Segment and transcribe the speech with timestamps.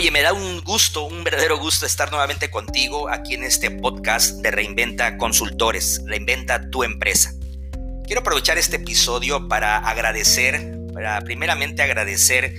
[0.00, 4.36] Oye, me da un gusto, un verdadero gusto estar nuevamente contigo aquí en este podcast
[4.36, 7.34] de Reinventa Consultores, Reinventa tu empresa.
[8.06, 12.54] Quiero aprovechar este episodio para agradecer, para primeramente agradecer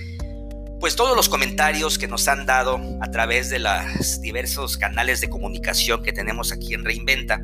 [0.79, 5.31] pues todos los comentarios que nos han dado a través de los diversos canales de
[5.31, 7.41] comunicación que tenemos aquí en Reinventa.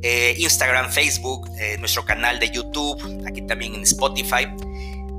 [0.00, 4.46] Eh, Instagram, Facebook, eh, nuestro canal de YouTube, aquí también en Spotify.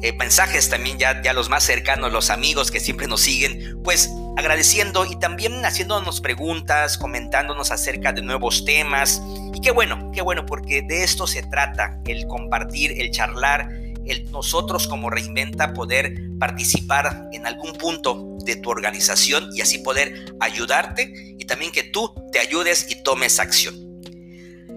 [0.02, 4.10] Eh, mensajes también ya, ya los más cercanos, los amigos que siempre nos siguen, pues
[4.36, 9.22] agradeciendo y también haciéndonos preguntas, comentándonos acerca de nuevos temas.
[9.54, 13.70] Y qué bueno, qué bueno, porque de esto se trata, el compartir, el charlar,
[14.05, 20.34] el nosotros como Reinventa poder participar en algún punto de tu organización y así poder
[20.40, 23.76] ayudarte y también que tú te ayudes y tomes acción.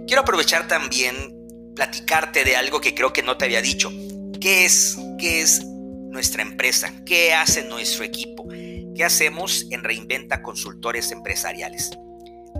[0.06, 1.34] Quiero aprovechar también
[1.74, 3.90] platicarte de algo que creo que no te había dicho.
[4.40, 11.10] ¿Qué es qué es nuestra empresa, qué hace nuestro equipo, qué hacemos en Reinventa Consultores
[11.10, 11.90] Empresariales.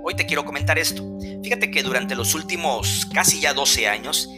[0.03, 1.03] Hoy te quiero comentar esto.
[1.43, 4.29] Fíjate que durante los últimos casi ya 12 años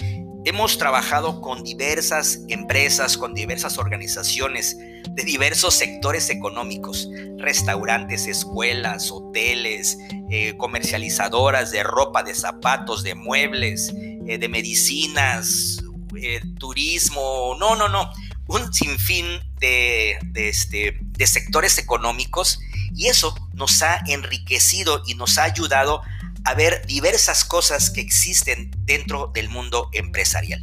[0.44, 4.78] hemos trabajado con diversas empresas, con diversas organizaciones
[5.10, 9.98] de diversos sectores económicos, restaurantes, escuelas, hoteles,
[10.30, 13.92] eh, comercializadoras de ropa, de zapatos, de muebles,
[14.28, 15.82] eh, de medicinas,
[16.20, 18.10] eh, turismo, no, no, no,
[18.48, 19.26] un sinfín
[19.58, 22.58] de, de, este, de sectores económicos
[22.94, 26.02] y eso nos ha enriquecido y nos ha ayudado
[26.44, 30.62] a ver diversas cosas que existen dentro del mundo empresarial.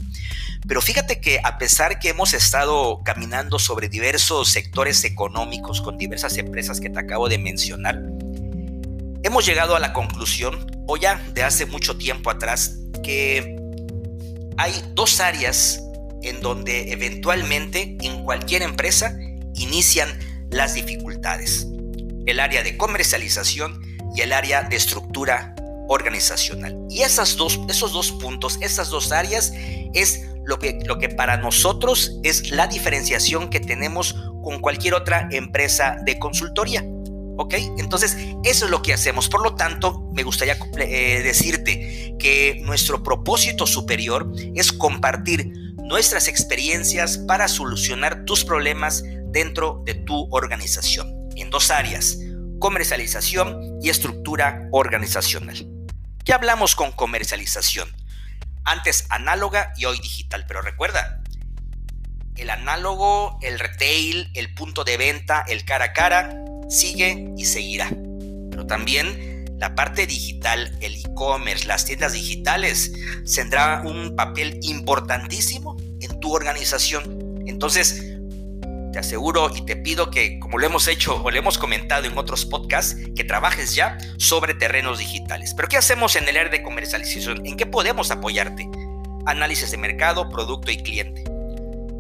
[0.65, 6.37] Pero fíjate que a pesar que hemos estado caminando sobre diversos sectores económicos con diversas
[6.37, 8.01] empresas que te acabo de mencionar,
[9.23, 13.57] hemos llegado a la conclusión, o ya de hace mucho tiempo atrás, que
[14.57, 15.81] hay dos áreas
[16.21, 19.17] en donde eventualmente en cualquier empresa
[19.55, 20.09] inician
[20.49, 21.67] las dificultades.
[22.25, 23.81] El área de comercialización
[24.15, 25.55] y el área de estructura
[25.89, 26.77] organizacional.
[26.89, 29.53] Y esas dos, esos dos puntos, esas dos áreas
[29.93, 35.27] es lo que, lo que para nosotros es la diferenciación que tenemos con cualquier otra
[35.31, 36.86] empresa de consultoría.
[37.38, 37.55] ¿Ok?
[37.77, 39.30] Entonces, eso es lo que hacemos.
[39.30, 47.17] Por lo tanto, me gustaría eh, decirte que nuestro propósito superior es compartir nuestras experiencias
[47.17, 52.17] para solucionar tus problemas dentro de tu organización, en dos áreas,
[52.60, 55.67] comercialización y estructura organizacional.
[56.23, 57.93] ¿Qué hablamos con comercialización?
[58.64, 61.22] Antes análoga y hoy digital, pero recuerda,
[62.36, 66.33] el análogo, el retail, el punto de venta, el cara a cara,
[66.69, 67.89] sigue y seguirá.
[68.49, 72.93] Pero también la parte digital, el e-commerce, las tiendas digitales,
[73.33, 77.43] tendrá un papel importantísimo en tu organización.
[77.45, 78.13] Entonces,
[78.91, 82.17] te aseguro y te pido que, como lo hemos hecho o lo hemos comentado en
[82.17, 85.53] otros podcasts, que trabajes ya sobre terrenos digitales.
[85.55, 87.45] Pero ¿qué hacemos en el área de comercialización?
[87.45, 88.69] ¿En qué podemos apoyarte?
[89.25, 91.23] Análisis de mercado, producto y cliente.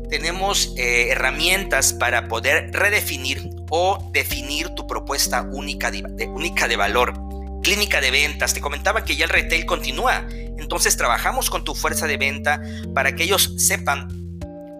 [0.09, 7.13] Tenemos eh, herramientas para poder redefinir o definir tu propuesta única de, única de valor.
[7.61, 12.07] Clínica de ventas, te comentaba que ya el retail continúa, entonces trabajamos con tu fuerza
[12.07, 12.61] de venta
[12.93, 14.07] para que ellos sepan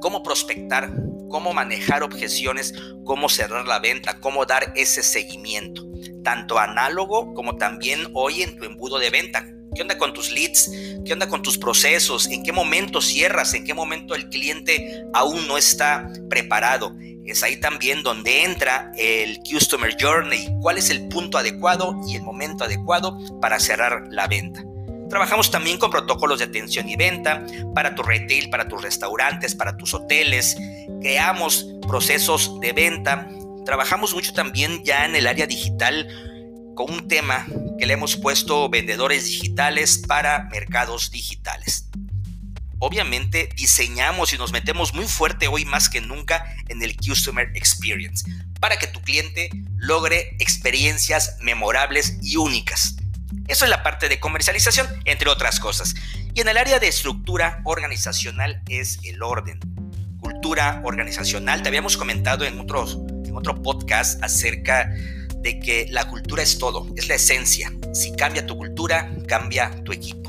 [0.02, 0.92] cómo prospectar,
[1.30, 2.74] cómo manejar objeciones,
[3.06, 5.86] cómo cerrar la venta, cómo dar ese seguimiento,
[6.24, 9.46] tanto análogo como también hoy en tu embudo de venta.
[9.74, 10.70] ¿Qué onda con tus leads?
[11.06, 12.28] ¿Qué onda con tus procesos?
[12.28, 13.54] ¿En qué momento cierras?
[13.54, 16.96] ¿En qué momento el cliente aún no está preparado?
[17.26, 22.22] Es ahí también donde entra el Customer Journey, cuál es el punto adecuado y el
[22.22, 24.64] momento adecuado para cerrar la venta.
[25.10, 29.78] Trabajamos también con protocolos de atención y venta para tu retail, para tus restaurantes, para
[29.78, 30.58] tus hoteles.
[31.02, 33.30] Creamos procesos de venta.
[33.66, 36.08] Trabajamos mucho también ya en el área digital
[36.76, 37.46] con un tema
[37.78, 41.90] que le hemos puesto vendedores digitales para mercados digitales
[42.84, 48.30] obviamente diseñamos y nos metemos muy fuerte hoy más que nunca en el Customer Experience
[48.60, 52.98] para que tu cliente logre experiencias memorables y únicas.
[53.48, 55.96] Eso es la parte de comercialización, entre otras cosas.
[56.34, 59.62] Y en el área de estructura organizacional es el orden.
[60.20, 64.94] Cultura organizacional, te habíamos comentado en, en otro podcast acerca
[65.38, 67.72] de que la cultura es todo, es la esencia.
[67.94, 70.23] Si cambia tu cultura, cambia tu equipo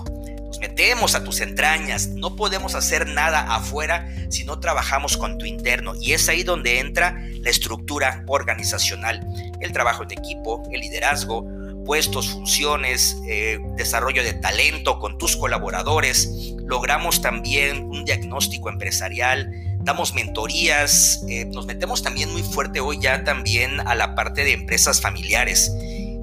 [0.68, 2.08] metemos a tus entrañas.
[2.08, 5.92] No podemos hacer nada afuera si no trabajamos con tu interno.
[6.00, 9.26] Y es ahí donde entra la estructura organizacional,
[9.60, 11.46] el trabajo en equipo, el liderazgo,
[11.84, 16.30] puestos, funciones, eh, desarrollo de talento con tus colaboradores.
[16.66, 23.22] Logramos también un diagnóstico empresarial damos mentorías, eh, nos metemos también muy fuerte hoy ya
[23.22, 25.70] también a la parte de empresas familiares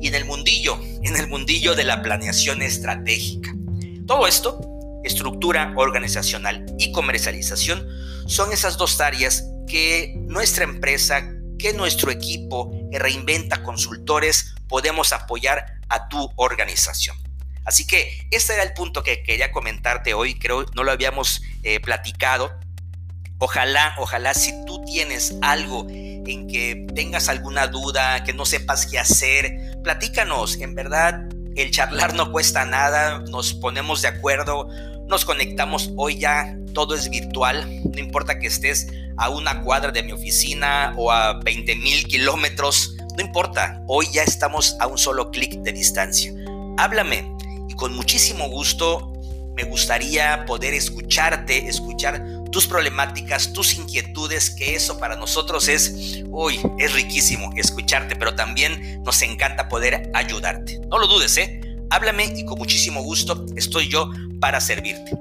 [0.01, 3.50] y en el mundillo, en el mundillo de la planeación estratégica.
[4.11, 4.59] Todo esto,
[5.05, 7.87] estructura organizacional y comercialización,
[8.27, 16.09] son esas dos áreas que nuestra empresa, que nuestro equipo Reinventa Consultores podemos apoyar a
[16.09, 17.15] tu organización.
[17.63, 21.79] Así que este era el punto que quería comentarte hoy, creo no lo habíamos eh,
[21.79, 22.51] platicado.
[23.37, 28.99] Ojalá, ojalá si tú tienes algo en que tengas alguna duda, que no sepas qué
[28.99, 30.57] hacer, platícanos.
[30.59, 34.67] En verdad, el charlar no cuesta nada, nos ponemos de acuerdo,
[35.07, 35.91] nos conectamos.
[35.97, 38.87] Hoy ya todo es virtual, no importa que estés
[39.17, 44.23] a una cuadra de mi oficina o a 20 mil kilómetros, no importa, hoy ya
[44.23, 46.33] estamos a un solo clic de distancia.
[46.77, 47.35] Háblame
[47.69, 49.11] y con muchísimo gusto
[49.55, 56.59] me gustaría poder escucharte, escuchar tus problemáticas, tus inquietudes, que eso para nosotros es, uy,
[56.77, 60.79] es riquísimo escucharte, pero también nos encanta poder ayudarte.
[60.89, 61.61] No lo dudes, ¿eh?
[61.89, 65.11] Háblame y con muchísimo gusto estoy yo para servirte.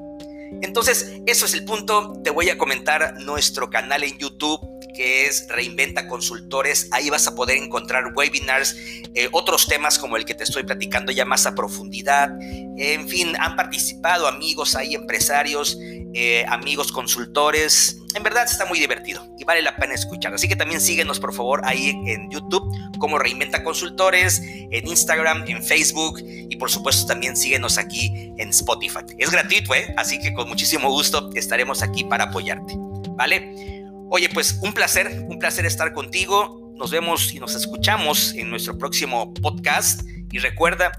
[0.62, 2.20] Entonces, eso es el punto.
[2.22, 4.60] Te voy a comentar nuestro canal en YouTube
[4.92, 6.88] que es Reinventa Consultores.
[6.92, 8.76] Ahí vas a poder encontrar webinars,
[9.14, 12.30] eh, otros temas como el que te estoy platicando ya más a profundidad.
[12.78, 15.78] En fin, han participado amigos ahí, empresarios,
[16.14, 17.98] eh, amigos consultores.
[18.14, 20.34] En verdad está muy divertido y vale la pena escuchar.
[20.34, 25.62] Así que también síguenos por favor ahí en YouTube como Reinventa Consultores, en Instagram, en
[25.62, 29.00] Facebook y por supuesto también síguenos aquí en Spotify.
[29.18, 29.94] Es gratuito, ¿eh?
[29.96, 32.74] Así que con muchísimo gusto estaremos aquí para apoyarte.
[33.16, 33.79] ¿Vale?
[34.12, 36.72] Oye, pues un placer, un placer estar contigo.
[36.76, 40.02] Nos vemos y nos escuchamos en nuestro próximo podcast.
[40.32, 40.90] Y recuerda,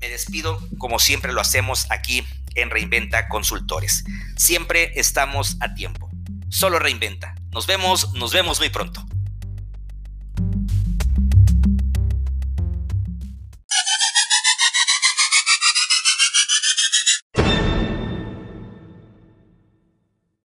[0.00, 2.24] me despido como siempre lo hacemos aquí
[2.54, 4.04] en Reinventa Consultores.
[4.36, 6.10] Siempre estamos a tiempo.
[6.48, 7.34] Solo reinventa.
[7.52, 9.04] Nos vemos, nos vemos muy pronto.